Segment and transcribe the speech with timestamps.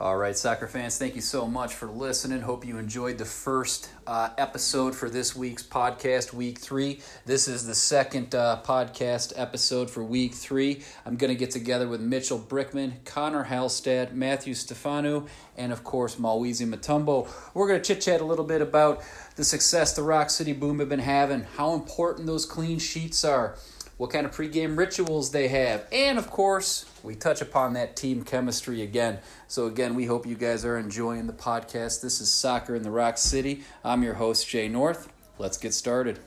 [0.00, 2.42] All right, soccer fans, thank you so much for listening.
[2.42, 7.00] Hope you enjoyed the first uh, episode for this week's podcast, week three.
[7.26, 10.84] This is the second uh, podcast episode for week three.
[11.04, 15.26] I'm going to get together with Mitchell Brickman, Connor Halstad, Matthew Stefano,
[15.56, 17.28] and of course, Mawezi Matumbo.
[17.52, 19.02] We're going to chit chat a little bit about
[19.34, 23.56] the success the Rock City Boom have been having, how important those clean sheets are
[23.98, 28.22] what kind of pregame rituals they have, and of course, we touch upon that team
[28.22, 29.18] chemistry again.
[29.48, 32.00] So, again, we hope you guys are enjoying the podcast.
[32.00, 33.64] This is Soccer in the Rock City.
[33.84, 35.08] I'm your host, Jay North.
[35.36, 36.20] Let's get started.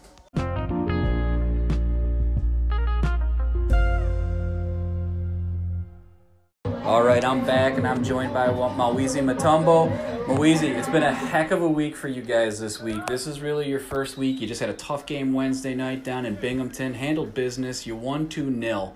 [6.91, 9.89] All right, I'm back and I'm joined by Mawezi Matumbo.
[10.25, 13.07] Mawezi, it's been a heck of a week for you guys this week.
[13.07, 14.41] This is really your first week.
[14.41, 17.87] You just had a tough game Wednesday night down in Binghamton, handled business.
[17.87, 18.93] You won 2 0.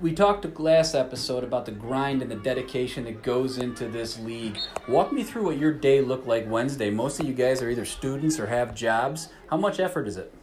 [0.00, 4.58] We talked last episode about the grind and the dedication that goes into this league.
[4.88, 6.90] Walk me through what your day looked like Wednesday.
[6.90, 9.28] Most of you guys are either students or have jobs.
[9.48, 10.34] How much effort is it?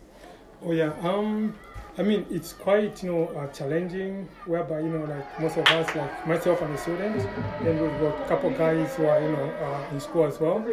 [0.64, 0.94] Oh, yeah.
[1.02, 1.56] Um,
[1.96, 5.96] I mean, it's quite, you know, uh, challenging, whereby, you know, like most of us,
[5.96, 7.22] like myself, I'm a student,
[7.62, 10.66] and we've got a couple guys who are, you know, uh, in school as well.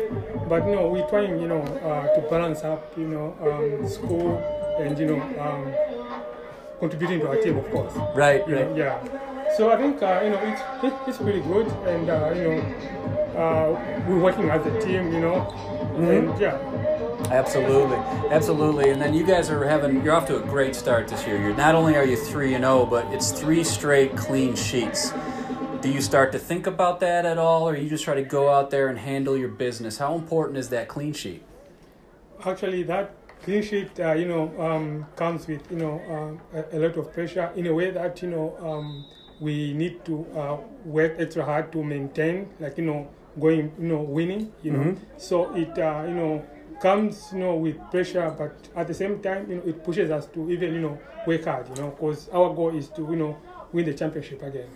[0.49, 4.39] But, you know, we're trying, you know, uh, to balance up, you know, um, school
[4.79, 5.71] and, you know, um,
[6.79, 7.93] contributing to our team, of course.
[8.17, 8.71] Right, you right.
[8.71, 9.57] Know, yeah.
[9.59, 12.61] So I think, uh, you know, it's, it, it's pretty good, and, uh, you know,
[13.37, 16.05] uh, we're working as a team, you know, mm-hmm.
[16.07, 16.57] and yeah.
[17.29, 17.97] Absolutely,
[18.31, 18.91] absolutely.
[18.91, 21.41] And then you guys are having you're off to a great start this year.
[21.41, 25.13] You're not only are you three and zero, but it's three straight clean sheets.
[25.81, 28.51] Do you start to think about that at all, or you just try to go
[28.51, 29.99] out there and handle your business?
[29.99, 31.43] How important is that clean sheet?
[32.45, 36.79] Actually, that clean sheet, uh, you know, um, comes with you know uh, a, a,
[36.79, 39.07] lot of pressure in a way that you know um,
[39.41, 44.03] we need to uh, work extra hard to maintain, like you know, going, you know,
[44.03, 44.85] winning, you know.
[44.85, 45.05] Mm-hmm.
[45.17, 46.45] So it, uh, you know
[46.81, 50.27] comes, you know, with pressure, but at the same time, you know, it pushes us
[50.27, 53.39] to even, you know, work hard, you know, because our goal is to, you know,
[53.73, 54.69] win the championship again.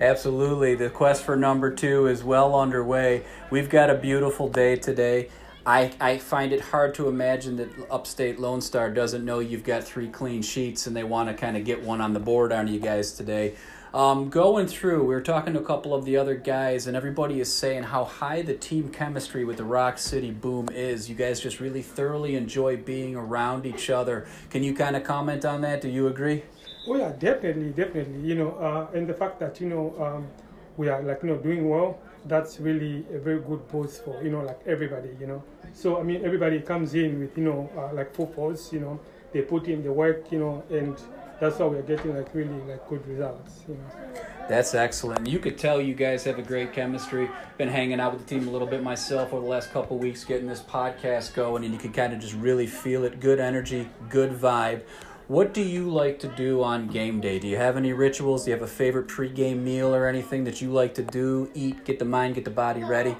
[0.00, 0.74] Absolutely.
[0.76, 3.24] The quest for number two is well underway.
[3.50, 5.28] We've got a beautiful day today.
[5.66, 9.84] I, I find it hard to imagine that Upstate Lone Star doesn't know you've got
[9.84, 12.68] three clean sheets and they want to kind of get one on the board on
[12.68, 13.54] you guys today.
[13.94, 17.40] Um, going through, we were talking to a couple of the other guys, and everybody
[17.40, 21.08] is saying how high the team chemistry with the Rock City Boom is.
[21.08, 24.26] You guys just really thoroughly enjoy being around each other.
[24.50, 25.80] Can you kind of comment on that?
[25.80, 26.42] Do you agree?
[26.86, 28.20] Oh yeah, definitely, definitely.
[28.20, 30.26] You know, uh, and the fact that you know um,
[30.76, 34.30] we are like you know doing well, that's really a very good boost for you
[34.30, 35.10] know like everybody.
[35.20, 38.72] You know, so I mean everybody comes in with you know uh, like force.
[38.72, 39.00] You know,
[39.32, 40.30] they put in the work.
[40.32, 40.96] You know, and
[41.40, 43.64] that's how we're getting like really like good results.
[43.68, 44.20] You know.
[44.48, 45.26] That's excellent.
[45.26, 47.30] You could tell you guys have a great chemistry.
[47.58, 50.24] Been hanging out with the team a little bit myself over the last couple weeks,
[50.24, 53.20] getting this podcast going, and you can kind of just really feel it.
[53.20, 54.82] Good energy, good vibe.
[55.28, 57.38] What do you like to do on game day?
[57.38, 58.44] Do you have any rituals?
[58.44, 61.50] Do you have a favorite pregame meal or anything that you like to do?
[61.52, 63.14] Eat, get the mind, get the body ready.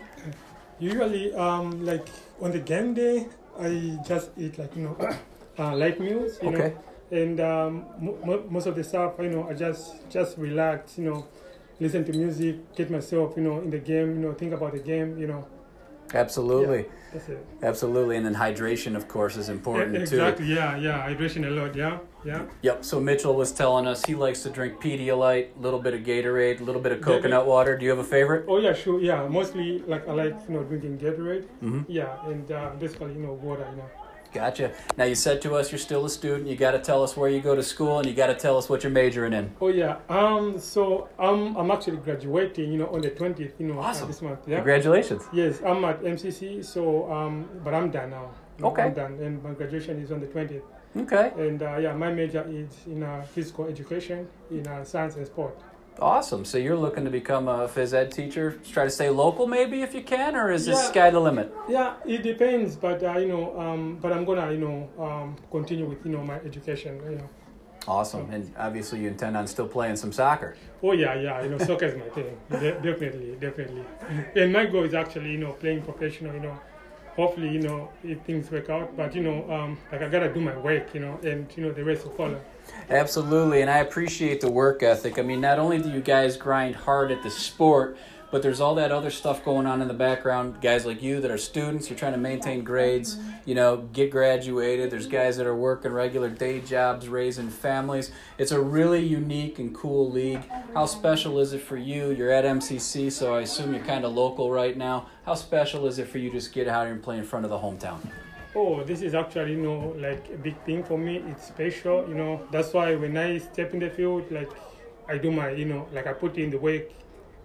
[0.78, 2.08] Usually, um, like
[2.40, 3.26] on the game day,
[3.60, 4.96] I just eat like you know,
[5.58, 6.38] uh, light meals.
[6.42, 6.74] You okay.
[7.10, 7.20] Know?
[7.20, 11.26] and um, mo- most of the stuff, you know, I just just relax, you know,
[11.78, 14.78] listen to music, get myself, you know, in the game, you know, think about the
[14.80, 15.46] game, you know.
[16.14, 16.78] Absolutely.
[16.78, 17.46] Yeah, that's it.
[17.62, 20.46] Absolutely, and then hydration, of course, is important yeah, exactly.
[20.46, 20.52] too.
[20.52, 21.74] Yeah, yeah, hydration a lot.
[21.74, 22.46] Yeah, yeah.
[22.62, 22.84] Yep.
[22.84, 26.60] So Mitchell was telling us he likes to drink Pedialyte, a little bit of Gatorade,
[26.60, 27.76] a little bit of coconut water.
[27.76, 28.44] Do you have a favorite?
[28.48, 29.00] Oh yeah, sure.
[29.00, 31.44] Yeah, mostly like I like you know drinking Gatorade.
[31.62, 31.82] Mm-hmm.
[31.88, 33.88] Yeah, and uh, basically you know water, you know.
[34.32, 34.72] Gotcha.
[34.96, 36.48] Now you said to us you're still a student.
[36.48, 38.56] You got to tell us where you go to school, and you got to tell
[38.58, 39.50] us what you're majoring in.
[39.60, 39.98] Oh yeah.
[40.08, 40.58] Um.
[40.58, 42.70] So I'm I'm actually graduating.
[42.72, 43.54] You know, on the twentieth.
[43.58, 44.08] You know, awesome.
[44.08, 44.40] This month.
[44.46, 44.56] Yeah.
[44.56, 45.24] Congratulations.
[45.32, 46.64] Yes, I'm at MCC.
[46.64, 48.30] So um, but I'm done now.
[48.62, 48.82] Okay.
[48.82, 50.64] I'm done, and my graduation is on the twentieth.
[50.96, 51.32] Okay.
[51.36, 55.56] And uh, yeah, my major is in uh, physical education in uh, science and sport.
[56.00, 56.44] Awesome.
[56.44, 58.58] So you're looking to become a phys ed teacher?
[58.70, 60.88] Try to stay local, maybe if you can, or is this Yeah.
[60.90, 61.52] sky the limit?
[61.68, 65.86] Yeah, it depends, but uh, you know, um, but I'm gonna you know um, continue
[65.86, 67.00] with you know my education.
[67.04, 67.28] You know.
[67.88, 68.30] Awesome.
[68.30, 70.56] And obviously, you intend on still playing some soccer.
[70.82, 71.42] Oh yeah, yeah.
[71.42, 72.36] You know, soccer is my thing.
[72.50, 73.84] De- definitely, definitely.
[74.36, 76.32] And my goal is actually you know playing professional.
[76.32, 76.60] You know,
[77.16, 78.96] hopefully you know if things work out.
[78.96, 80.94] But you know, um, like I gotta do my work.
[80.94, 82.40] You know, and you know the rest will follow.
[82.90, 85.18] Absolutely, and I appreciate the work ethic.
[85.18, 87.96] I mean, not only do you guys grind hard at the sport,
[88.30, 90.60] but there's all that other stuff going on in the background.
[90.60, 93.30] Guys like you that are students, you're trying to maintain grades, mm-hmm.
[93.46, 94.90] you know, get graduated.
[94.90, 95.16] There's mm-hmm.
[95.16, 98.10] guys that are working regular day jobs, raising families.
[98.36, 100.42] It's a really unique and cool league.
[100.42, 100.74] Mm-hmm.
[100.74, 102.10] How special is it for you?
[102.10, 105.06] You're at MCC, so I assume you're kind of local right now.
[105.24, 107.44] How special is it for you to just get out here and play in front
[107.44, 108.00] of the hometown?
[108.60, 111.18] Oh, this is actually, you know, like a big thing for me.
[111.30, 112.42] It's special, you know.
[112.50, 114.50] That's why when I step in the field, like
[115.08, 116.86] I do my, you know, like I put in the work,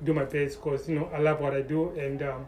[0.03, 1.89] do my best because, you know, I love what I do.
[2.05, 2.47] And um,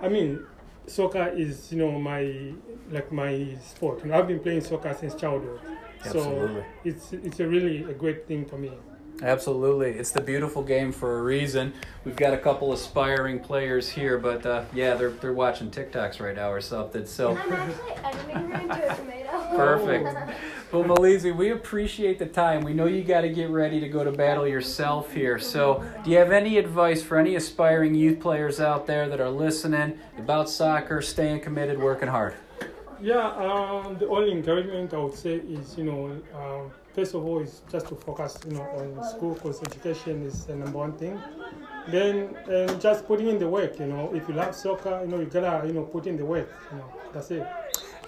[0.00, 0.46] I mean,
[0.86, 2.52] soccer is, you know, my,
[2.92, 4.04] like my sport.
[4.04, 5.58] You know, I've been playing soccer since childhood.
[6.04, 6.60] Absolutely.
[6.60, 8.70] So it's, it's a really a great thing for me.
[9.22, 9.90] Absolutely.
[9.90, 11.72] It's the beautiful game for a reason.
[12.04, 16.34] We've got a couple aspiring players here, but uh, yeah, they're, they're watching TikToks right
[16.34, 17.06] now or something.
[17.06, 19.56] So I'm actually editing her into a tomato.
[19.56, 20.38] Perfect.
[20.72, 22.62] Well, Mawezi, we appreciate the time.
[22.62, 25.38] We know you got to get ready to go to battle yourself here.
[25.38, 29.28] So, do you have any advice for any aspiring youth players out there that are
[29.28, 32.34] listening about soccer, staying committed, working hard?
[33.02, 37.40] Yeah, um, the only encouragement I would say is, you know, um, first of all,
[37.40, 41.20] is just to focus, you know, on school because education is the number one thing.
[41.88, 45.20] Then, and just putting in the work, you know, if you love soccer, you know,
[45.20, 47.46] you gotta, you know, put in the work, you know, that's it.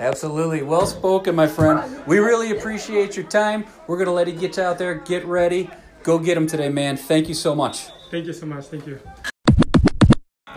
[0.00, 0.62] Absolutely.
[0.62, 2.04] Well spoken, my friend.
[2.06, 3.64] We really appreciate your time.
[3.86, 5.70] We're to let you get out there, get ready.
[6.02, 6.96] Go get them today, man.
[6.96, 7.88] Thank you so much.
[8.10, 8.66] Thank you so much.
[8.66, 9.00] Thank you.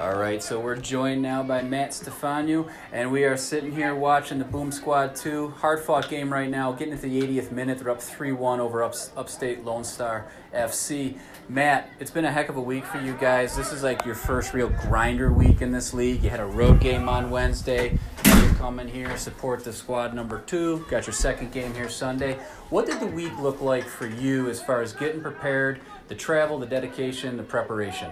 [0.08, 4.40] All right, so we're joined now by Matt Stefanu, and we are sitting here watching
[4.40, 5.50] the Boom Squad 2.
[5.50, 7.80] Hard fought game right now, getting into the 80th minute.
[7.80, 11.20] They're up 3 1 over ups, upstate Lone Star FC.
[11.50, 13.58] Matt, it's been a heck of a week for you guys.
[13.58, 16.24] This is like your first real grinder week in this league.
[16.24, 18.00] You had a road game on Wednesday.
[18.24, 20.86] You're coming here, support the squad number two.
[20.90, 22.40] Got your second game here Sunday.
[22.70, 26.60] What did the week look like for you as far as getting prepared, the travel,
[26.60, 28.12] the dedication, the preparation?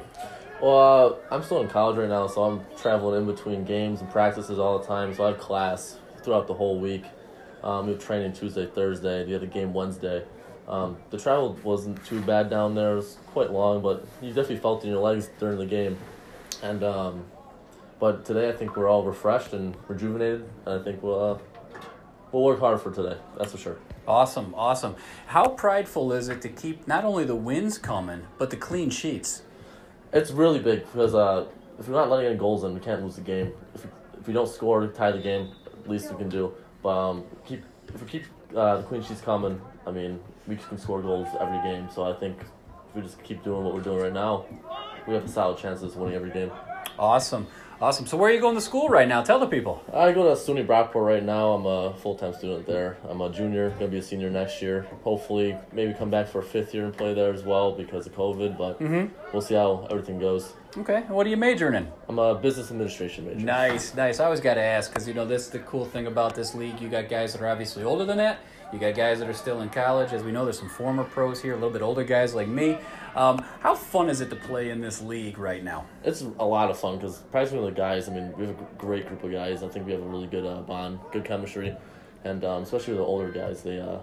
[0.62, 4.10] Well, uh, I'm still in college right now, so I'm traveling in between games and
[4.10, 5.14] practices all the time.
[5.14, 7.04] So I have class throughout the whole week.
[7.62, 9.26] Um, we have training Tuesday, Thursday.
[9.26, 10.24] We had a game Wednesday.
[10.68, 12.94] Um, the travel wasn't too bad down there.
[12.94, 15.98] It was quite long, but you definitely felt in your legs during the game.
[16.64, 17.26] And um,
[18.00, 20.50] but today I think we're all refreshed and rejuvenated.
[20.66, 21.38] And I think we'll uh,
[22.32, 23.18] we'll work hard for today.
[23.38, 23.78] That's for sure.
[24.08, 24.96] Awesome, awesome.
[25.28, 29.42] How prideful is it to keep not only the wins coming, but the clean sheets?
[30.14, 31.46] It's really big because uh,
[31.80, 33.52] if we're not letting any goals in, we can't lose the game.
[33.74, 36.54] If we, if we don't score, tie the game, at least we can do.
[36.82, 37.64] But um, keep
[37.94, 38.26] if we keep
[38.56, 41.90] uh, the clean sheets coming, I mean, we can score goals every game.
[41.94, 44.46] So I think if we just keep doing what we're doing right now,
[45.08, 46.52] we have a solid chances of winning every game.
[46.98, 47.48] Awesome,
[47.82, 48.06] awesome.
[48.06, 49.22] So where are you going to school right now?
[49.22, 49.84] Tell the people.
[49.94, 51.54] I go to SUNY Brockport right now.
[51.54, 52.98] I'm a full time student there.
[53.08, 54.86] I'm a junior, gonna be a senior next year.
[55.04, 58.16] Hopefully, maybe come back for a fifth year and play there as well because of
[58.16, 58.58] COVID.
[58.58, 59.14] But mm-hmm.
[59.32, 60.54] we'll see how everything goes.
[60.78, 61.02] Okay.
[61.08, 61.92] What are you majoring in?
[62.10, 63.40] I'm a business administration major.
[63.40, 64.20] Nice, nice.
[64.20, 66.54] I always got to ask because you know this is the cool thing about this
[66.54, 66.82] league.
[66.82, 68.40] You got guys that are obviously older than that.
[68.74, 70.12] You got guys that are still in college.
[70.12, 72.78] As we know, there's some former pros here, a little bit older guys like me.
[73.16, 75.86] Um, how fun is it to play in this league right now?
[76.04, 78.10] It's a lot of fun because practically the guys.
[78.10, 79.64] I mean, we have a great group of guys.
[79.64, 81.76] I think we have a really good uh, bond, good chemistry,
[82.26, 84.00] and um, especially with the older guys, they uh,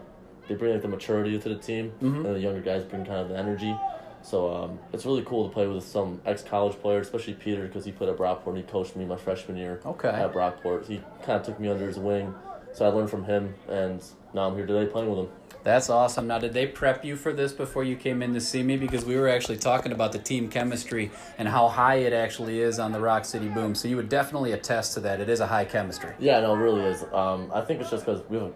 [0.49, 3.29] they bring like the maturity to the team, and the younger guys bring kind of
[3.29, 3.77] the energy.
[4.23, 7.85] So um, it's really cool to play with some ex college players, especially Peter because
[7.85, 8.47] he played at Brockport.
[8.49, 10.09] and He coached me my freshman year Okay.
[10.09, 10.87] at Brockport.
[10.87, 12.33] He kind of took me under his wing,
[12.73, 14.03] so I learned from him, and
[14.35, 15.29] now I'm here today playing with him.
[15.65, 16.27] That's awesome.
[16.27, 18.77] Now, did they prep you for this before you came in to see me?
[18.77, 22.81] Because we were actually talking about the team chemistry and how high it actually is
[22.81, 23.75] on the Rock City Boom.
[23.75, 25.21] So you would definitely attest to that.
[25.21, 26.15] It is a high chemistry.
[26.19, 27.05] Yeah, no, it really is.
[27.13, 28.53] Um, I think it's just because we have.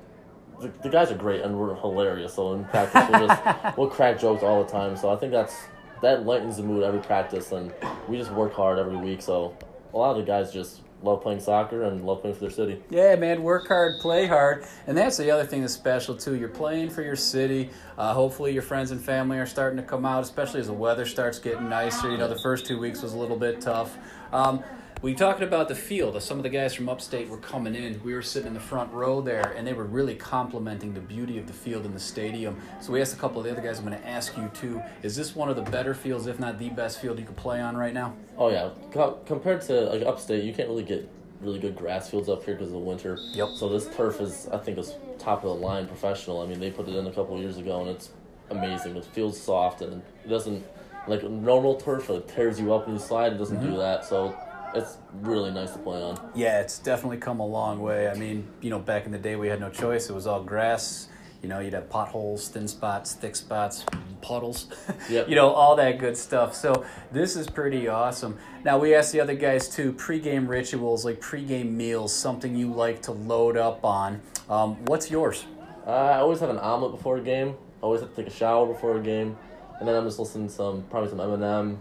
[0.60, 2.34] The, the guys are great and we're hilarious.
[2.34, 3.42] So in practice, we'll just
[3.78, 4.96] we'll crack jokes all the time.
[4.96, 5.54] So I think that's
[6.02, 7.72] that lightens the mood every practice, and
[8.08, 9.22] we just work hard every week.
[9.22, 9.56] So
[9.92, 12.82] a lot of the guys just love playing soccer and love playing for their city.
[12.90, 14.64] Yeah, man, work hard, play hard.
[14.86, 16.34] And that's the other thing that's special, too.
[16.34, 17.70] You're playing for your city.
[17.98, 21.06] Uh, hopefully, your friends and family are starting to come out, especially as the weather
[21.06, 22.10] starts getting nicer.
[22.10, 23.96] You know, the first two weeks was a little bit tough.
[24.32, 24.62] Um,
[25.02, 26.20] we talked about the field.
[26.22, 28.00] Some of the guys from upstate were coming in.
[28.02, 31.38] We were sitting in the front row there, and they were really complimenting the beauty
[31.38, 32.56] of the field and the stadium.
[32.80, 33.78] So we asked a couple of the other guys.
[33.78, 34.82] I'm going to ask you too.
[35.02, 37.60] Is this one of the better fields, if not the best field you could play
[37.60, 38.14] on right now?
[38.38, 41.08] Oh yeah, Co- compared to like upstate, you can't really get
[41.40, 43.18] really good grass fields up here because of the winter.
[43.32, 43.50] Yep.
[43.56, 46.40] So this turf is, I think, is top of the line professional.
[46.40, 48.10] I mean, they put it in a couple of years ago, and it's
[48.50, 48.96] amazing.
[48.96, 50.64] It feels soft and it doesn't
[51.06, 52.10] like normal turf.
[52.10, 53.32] It tears you up when you slide.
[53.32, 53.78] It doesn't do mm-hmm.
[53.78, 54.04] that.
[54.04, 54.36] So
[54.76, 56.30] it's really nice to play on.
[56.34, 58.08] Yeah, it's definitely come a long way.
[58.08, 60.08] I mean, you know, back in the day we had no choice.
[60.10, 61.08] It was all grass.
[61.42, 63.84] You know, you'd have potholes, thin spots, thick spots,
[64.20, 64.68] puddles,
[65.10, 65.28] Yep.
[65.28, 66.54] you know, all that good stuff.
[66.54, 68.36] So this is pretty awesome.
[68.64, 73.02] Now we asked the other guys too, pregame rituals like pregame meals, something you like
[73.02, 74.20] to load up on.
[74.48, 75.44] Um, what's yours?
[75.86, 77.50] Uh, I always have an omelet before a game.
[77.50, 79.36] I always have to take a shower before a game,
[79.78, 81.76] and then I'm just listening to some probably some Eminem,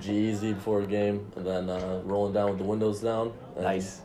[0.00, 3.32] G-Eazy before a game, and then uh, rolling down with the windows down.
[3.58, 4.02] Nice.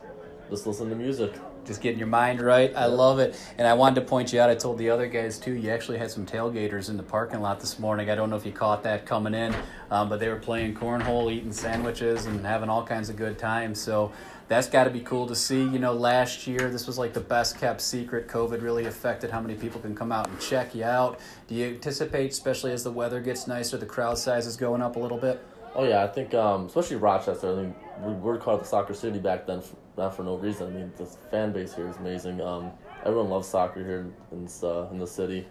[0.48, 1.32] Just listen to music.
[1.64, 2.74] Just getting your mind right.
[2.74, 3.38] I love it.
[3.58, 4.50] And I wanted to point you out.
[4.50, 5.52] I told the other guys too.
[5.52, 8.10] You actually had some tailgaters in the parking lot this morning.
[8.10, 9.54] I don't know if you caught that coming in,
[9.90, 13.80] um, but they were playing cornhole, eating sandwiches, and having all kinds of good times.
[13.80, 14.10] So
[14.48, 15.62] that's got to be cool to see.
[15.62, 18.26] You know, last year this was like the best kept secret.
[18.26, 21.20] COVID really affected how many people can come out and check you out.
[21.46, 24.96] Do you anticipate, especially as the weather gets nicer, the crowd size is going up
[24.96, 25.44] a little bit?
[25.74, 27.52] Oh yeah, I think um, especially Rochester.
[27.52, 30.66] I think we were called the soccer city back then, f not for no reason.
[30.66, 32.40] I mean, the fan base here is amazing.
[32.40, 32.72] Um,
[33.04, 35.46] everyone loves soccer here in uh, in the city.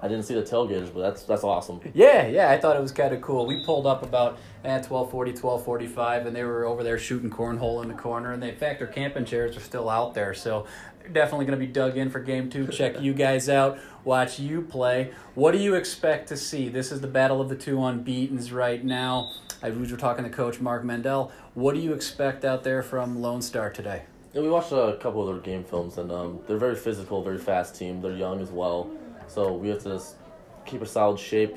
[0.00, 1.80] I didn't see the tailgaters, but that's that's awesome.
[1.94, 3.46] Yeah, yeah, I thought it was kind of cool.
[3.46, 7.88] We pulled up about at 1240, 1245, and they were over there shooting cornhole in
[7.88, 8.32] the corner.
[8.32, 10.34] And they, in fact, their camping chairs are still out there.
[10.34, 10.66] So
[11.12, 12.66] definitely going to be dug in for game two.
[12.68, 15.12] Check you guys out, watch you play.
[15.34, 16.68] What do you expect to see?
[16.68, 19.32] This is the battle of the two unbeatens right now.
[19.62, 21.32] I we were talking to Coach Mark Mendel.
[21.54, 24.02] What do you expect out there from Lone Star today?
[24.34, 27.38] Yeah, we watched a couple of their game films, and um, they're very physical, very
[27.38, 28.02] fast team.
[28.02, 28.90] They're young as well,
[29.28, 30.16] so we have to just
[30.64, 31.56] keep a solid shape,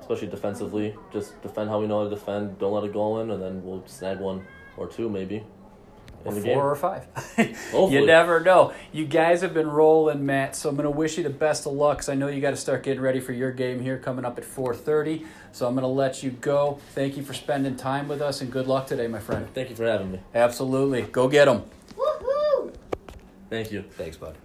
[0.00, 0.94] especially defensively.
[1.12, 2.58] Just defend how we know how to defend.
[2.58, 5.44] Don't let it go in, and then we'll snag one or two maybe.
[6.22, 6.58] Or the four game.
[6.58, 7.06] or five.
[7.72, 8.74] You never know.
[8.92, 10.54] You guys have been rolling, Matt.
[10.54, 11.98] So I'm going to wish you the best of luck.
[11.98, 14.36] Cause I know you got to start getting ready for your game here coming up
[14.36, 15.24] at 4:30.
[15.52, 16.78] So I'm going to let you go.
[16.94, 19.48] Thank you for spending time with us, and good luck today, my friend.
[19.54, 20.20] Thank you for having me.
[20.34, 21.02] Absolutely.
[21.02, 21.64] Go get them.
[21.96, 22.74] Woohoo!
[23.48, 23.82] Thank you.
[23.96, 24.36] Thanks, bud.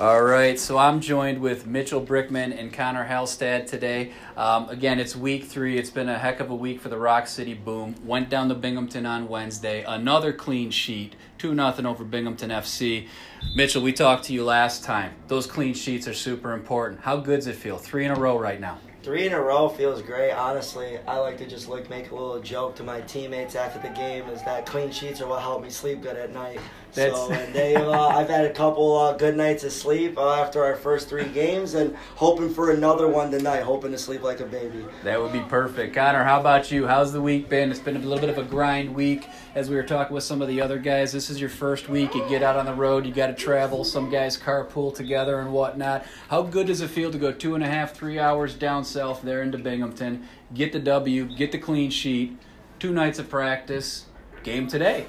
[0.00, 4.12] All right, so I'm joined with Mitchell Brickman and Connor Halstad today.
[4.34, 5.76] Um, again, it's week three.
[5.76, 7.94] It's been a heck of a week for the Rock City Boom.
[8.02, 9.84] Went down to Binghamton on Wednesday.
[9.86, 13.08] Another clean sheet, 2 nothing over Binghamton FC.
[13.54, 15.12] Mitchell, we talked to you last time.
[15.28, 17.02] Those clean sheets are super important.
[17.02, 17.76] How good's it feel?
[17.76, 18.78] Three in a row right now.
[19.02, 20.32] Three in a row feels great.
[20.32, 23.94] Honestly, I like to just like make a little joke to my teammates after the
[23.94, 24.26] game.
[24.30, 26.60] Is that clean sheets are what help me sleep good at night.
[26.94, 30.34] That's- So and they, uh, I've had a couple uh, good nights of sleep uh,
[30.34, 33.62] after our first three games, and hoping for another one tonight.
[33.62, 34.84] Hoping to sleep like a baby.
[35.04, 35.94] That would be perfect.
[35.94, 36.86] Connor, how about you?
[36.86, 37.70] How's the week been?
[37.70, 40.42] It's been a little bit of a grind week as we were talking with some
[40.42, 41.12] of the other guys.
[41.12, 42.14] This is your first week.
[42.14, 43.84] You get out on the road, you got to travel.
[43.84, 46.04] Some guys carpool together and whatnot.
[46.28, 49.22] How good does it feel to go two and a half, three hours down south
[49.22, 52.36] there into Binghamton, get the W, get the clean sheet,
[52.78, 54.06] two nights of practice,
[54.42, 55.06] game today?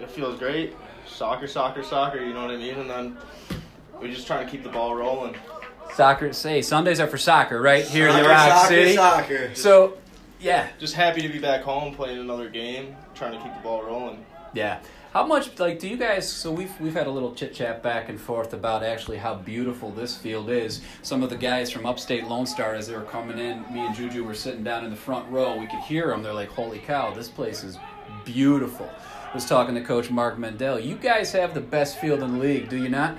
[0.00, 0.74] it feels great.
[1.06, 2.18] Soccer, soccer, soccer.
[2.22, 2.74] You know what I mean?
[2.74, 3.16] And then
[4.00, 5.36] we're just trying to keep the ball rolling.
[5.94, 8.94] Soccer, say Sundays are for soccer, right here in the Soccer, Rock soccer, City.
[8.94, 9.54] soccer.
[9.54, 9.98] So,
[10.40, 13.82] yeah, Just happy to be back home playing another game, trying to keep the ball
[13.84, 14.24] rolling.
[14.54, 14.80] Yeah.
[15.12, 16.28] How much like do you guys?
[16.28, 19.90] So we've we've had a little chit chat back and forth about actually how beautiful
[19.92, 20.80] this field is.
[21.02, 23.94] Some of the guys from upstate Lone Star, as they were coming in, me and
[23.94, 25.56] Juju were sitting down in the front row.
[25.56, 26.24] We could hear them.
[26.24, 27.78] They're like, "Holy cow, this place is
[28.24, 28.90] beautiful."
[29.34, 30.78] I was talking to Coach Mark Mendel.
[30.78, 33.18] You guys have the best field in the league, do you not?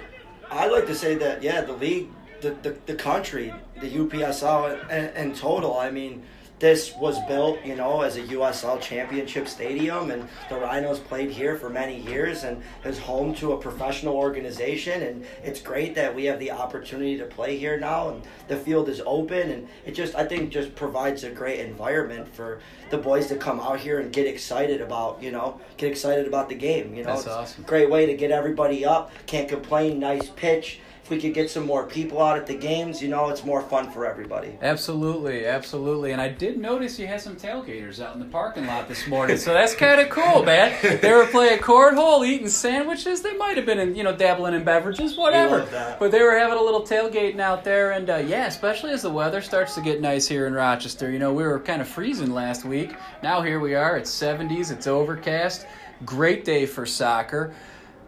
[0.50, 2.08] I'd like to say that yeah, the league,
[2.40, 5.78] the the, the country, the UPSL in, in total.
[5.78, 6.24] I mean,
[6.66, 11.58] this was built, you know, as a USL championship stadium, and the Rhinos played here
[11.58, 15.04] for many years, and is home to a professional organization.
[15.04, 18.90] And it's great that we have the opportunity to play here now, and the field
[18.90, 23.28] is open, and it just I think just provides a great environment for the boys
[23.28, 26.96] to come out here and get excited about, you know, get excited about the game.
[26.96, 27.64] You know, That's it's awesome.
[27.66, 29.12] great way to get everybody up.
[29.28, 30.00] Can't complain.
[30.00, 30.80] Nice pitch.
[31.06, 33.62] If we could get some more people out at the games, you know, it's more
[33.62, 34.58] fun for everybody.
[34.60, 36.14] Absolutely, absolutely.
[36.14, 39.38] And I did notice you had some tailgaters out in the parking lot this morning,
[39.38, 40.76] so that's kind of cool, man.
[40.82, 43.22] They were playing cornhole, eating sandwiches.
[43.22, 45.68] They might have been, in, you know, dabbling in beverages, whatever.
[46.00, 49.12] But they were having a little tailgating out there, and uh, yeah, especially as the
[49.12, 51.12] weather starts to get nice here in Rochester.
[51.12, 52.96] You know, we were kind of freezing last week.
[53.22, 53.96] Now here we are.
[53.96, 54.72] It's 70s.
[54.72, 55.68] It's overcast.
[56.04, 57.54] Great day for soccer,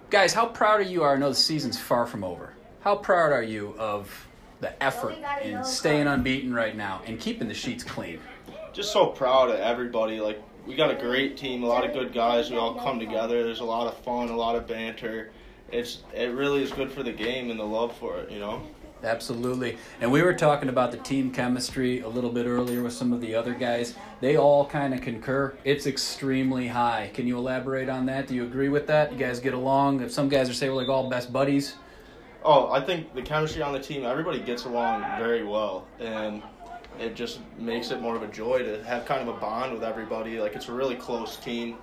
[0.09, 0.33] guys.
[0.33, 1.03] How proud are you?
[1.03, 2.53] Are I know the season's far from over.
[2.87, 4.29] How proud are you of
[4.61, 8.21] the effort we in staying unbeaten right now and keeping the sheets clean?
[8.71, 10.21] Just so proud of everybody.
[10.21, 12.49] Like we got a great team, a lot of good guys.
[12.49, 13.43] We all come together.
[13.43, 15.31] There's a lot of fun, a lot of banter.
[15.69, 18.31] It's it really is good for the game and the love for it.
[18.31, 18.63] You know.
[19.03, 19.77] Absolutely.
[19.99, 23.19] And we were talking about the team chemistry a little bit earlier with some of
[23.19, 23.95] the other guys.
[24.21, 25.57] They all kind of concur.
[25.65, 27.11] It's extremely high.
[27.13, 28.27] Can you elaborate on that?
[28.27, 29.11] Do you agree with that?
[29.11, 29.99] You guys get along?
[29.99, 31.75] If some guys are saying we're like all best buddies.
[32.49, 36.41] Oh, I think the chemistry on the team, everybody gets along very well, and
[36.97, 39.83] it just makes it more of a joy to have kind of a bond with
[39.83, 40.39] everybody.
[40.39, 41.75] Like it's a really close team.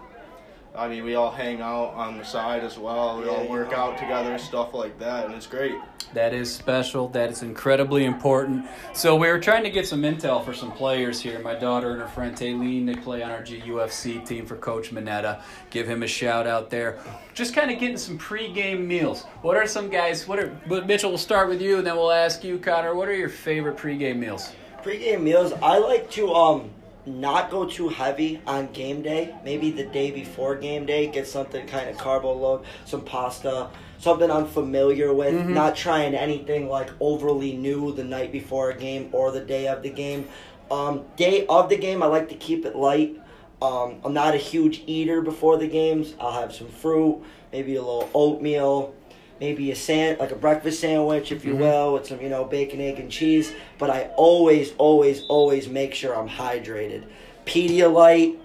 [0.77, 3.19] I mean, we all hang out on the side as well.
[3.21, 3.77] We Yeah, all you work know.
[3.77, 5.77] out together and stuff like that, and it's great.
[6.15, 7.09] That is special.
[7.09, 8.67] That is incredibly important.
[8.93, 11.39] So we were trying to get some intel for some players here.
[11.41, 15.43] My daughter and her friend Taylene, they play on our GUFC team for Coach Minetta.
[15.71, 16.99] Give him a shout out there.
[17.35, 19.25] Just kind of getting some pregame meals.
[19.43, 20.27] What are some guys?
[20.27, 20.57] What are?
[20.69, 22.95] But Mitchell, we'll start with you, and then we'll ask you, Connor.
[22.97, 24.53] What are your favorite pregame meals?
[24.83, 26.71] Pre-game meals, I like to um
[27.07, 29.35] not go too heavy on game day.
[29.45, 34.31] Maybe the day before game day, get something kind of carbo load, some pasta, something
[34.31, 35.35] I'm familiar with.
[35.49, 39.83] Not trying anything like overly new the night before a game or the day of
[39.83, 40.29] the game.
[40.71, 43.21] Um, day of the game, I like to keep it light.
[43.61, 46.15] Um, I'm not a huge eater before the games.
[46.19, 48.95] I'll have some fruit, maybe a little oatmeal,
[49.41, 51.63] maybe a sand like a breakfast sandwich, if you mm-hmm.
[51.63, 53.53] will, with some you know bacon, egg, and cheese.
[53.79, 57.05] But I always, always, always make sure I'm hydrated.
[57.47, 58.39] Pedialyte,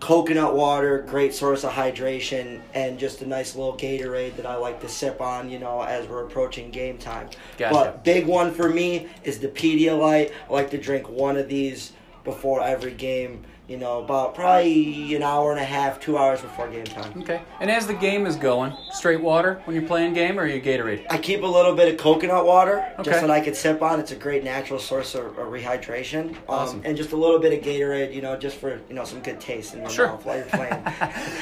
[0.00, 4.80] coconut water, great source of hydration, and just a nice little Gatorade that I like
[4.82, 7.28] to sip on, you know, as we're approaching game time.
[7.56, 7.74] Gotcha.
[7.74, 10.32] But big one for me is the Pedialyte.
[10.48, 11.92] I like to drink one of these
[12.24, 13.44] before every game.
[13.68, 17.20] You know, about probably an hour and a half, two hours before game time.
[17.22, 17.42] Okay.
[17.58, 20.62] And as the game is going, straight water when you're playing game, or are you
[20.62, 21.04] Gatorade?
[21.10, 23.10] I keep a little bit of coconut water Okay.
[23.10, 23.98] just that I can sip on.
[23.98, 26.28] It's a great natural source of, of rehydration.
[26.30, 26.82] Um, Awesome.
[26.84, 29.40] And just a little bit of Gatorade, you know, just for you know some good
[29.40, 30.06] taste in your Sure.
[30.10, 30.80] mouth while you're playing.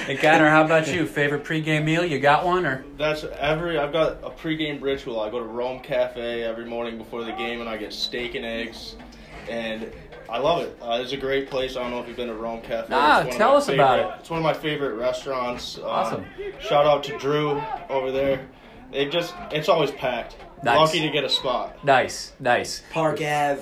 [0.06, 1.04] Hey Connor, how about you?
[1.06, 2.06] Favorite pregame meal?
[2.06, 2.86] You got one or?
[2.96, 3.76] That's every.
[3.78, 5.20] I've got a pregame ritual.
[5.20, 8.44] I go to Roam Cafe every morning before the game, and I get steak and
[8.46, 8.96] eggs,
[9.48, 9.90] and
[10.28, 10.76] I love it.
[10.80, 11.76] Uh, it's a great place.
[11.76, 12.88] I don't know if you've been to Roam Cafe.
[12.90, 14.20] Nah, It's one of tell my us about it.
[14.20, 15.78] It's one of my favorite restaurants.
[15.78, 16.24] Um, Awesome.
[16.60, 18.46] Shout out to Drew over there.
[18.92, 20.36] It just, it's always packed.
[20.62, 20.78] Nice.
[20.78, 21.84] Lucky to get a spot.
[21.84, 22.82] Nice, nice.
[22.90, 23.60] Park Ave,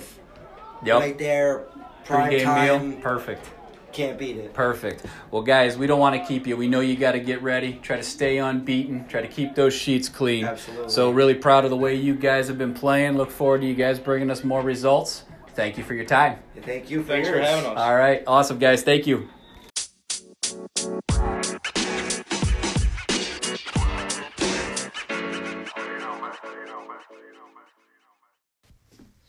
[0.84, 1.00] Yep.
[1.00, 1.64] right there,
[2.04, 2.90] prime Pregame time.
[2.90, 3.48] meal, perfect.
[3.92, 4.54] Can't beat it.
[4.54, 5.04] Perfect.
[5.30, 6.56] Well, guys, we don't want to keep you.
[6.56, 7.74] We know you got to get ready.
[7.82, 9.06] Try to stay unbeaten.
[9.06, 10.46] Try to keep those sheets clean.
[10.46, 10.88] Absolutely.
[10.88, 13.18] So, really proud of the way you guys have been playing.
[13.18, 15.24] Look forward to you guys bringing us more results.
[15.54, 16.38] Thank you for your time.
[16.62, 17.78] Thank you for Thanks for having us.
[17.78, 18.22] All right.
[18.26, 18.82] Awesome, guys.
[18.82, 19.28] Thank you.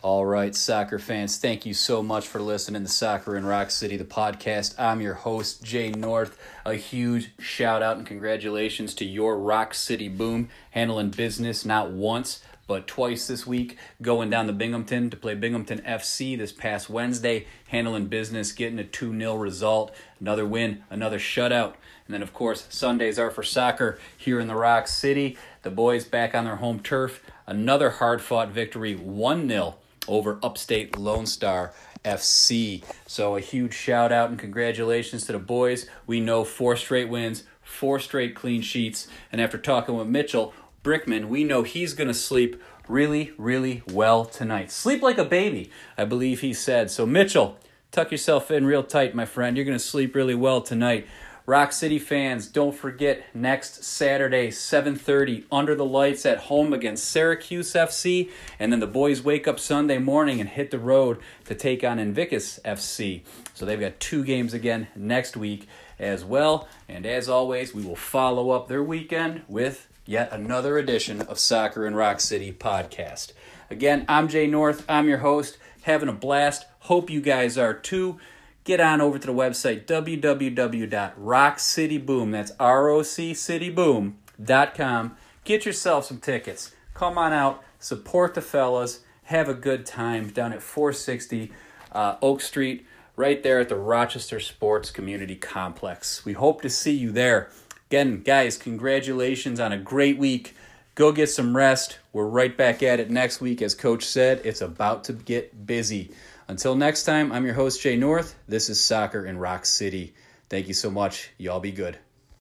[0.03, 3.95] All right, soccer fans, thank you so much for listening to Soccer in Rock City,
[3.95, 4.77] the podcast.
[4.77, 6.37] I'm your host, Jay North.
[6.65, 12.43] A huge shout out and congratulations to your Rock City Boom, handling business not once,
[12.65, 17.45] but twice this week, going down to Binghamton to play Binghamton FC this past Wednesday,
[17.67, 21.73] handling business, getting a 2 0 result, another win, another shutout.
[22.05, 25.37] And then, of course, Sundays are for soccer here in the Rock City.
[25.63, 29.75] The boys back on their home turf, another hard fought victory, 1 0
[30.07, 31.73] over Upstate Lone Star
[32.03, 32.83] FC.
[33.07, 35.87] So a huge shout out and congratulations to the boys.
[36.05, 41.29] We know four straight wins, four straight clean sheets, and after talking with Mitchell Brickman,
[41.29, 44.69] we know he's going to sleep really, really well tonight.
[44.69, 46.91] Sleep like a baby, I believe he said.
[46.91, 47.57] So Mitchell,
[47.91, 49.55] tuck yourself in real tight, my friend.
[49.55, 51.07] You're going to sleep really well tonight.
[51.45, 57.73] Rock City fans, don't forget next Saturday, 7:30, under the lights at home against Syracuse
[57.73, 61.83] FC, and then the boys wake up Sunday morning and hit the road to take
[61.83, 63.23] on Invictus FC.
[63.53, 65.67] So they've got two games again next week
[65.99, 66.67] as well.
[66.87, 71.87] And as always, we will follow up their weekend with yet another edition of Soccer
[71.87, 73.31] in Rock City podcast.
[73.69, 74.83] Again, I'm Jay North.
[74.89, 75.57] I'm your host.
[75.83, 76.65] Having a blast.
[76.79, 78.19] Hope you guys are too
[78.63, 87.17] get on over to the website www.rockcityboom that's r-o-c cityboom.com get yourself some tickets come
[87.17, 91.51] on out support the fellas have a good time down at 460
[91.91, 92.85] uh, oak street
[93.15, 97.49] right there at the rochester sports community complex we hope to see you there
[97.93, 100.55] again guys congratulations on a great week
[100.95, 104.61] go get some rest we're right back at it next week as coach said it's
[104.61, 106.09] about to get busy
[106.47, 108.35] until next time, I'm your host, Jay North.
[108.47, 110.13] This is Soccer in Rock City.
[110.49, 111.31] Thank you so much.
[111.37, 111.97] Y'all be good.